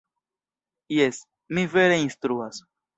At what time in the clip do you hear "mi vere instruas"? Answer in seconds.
1.55-2.65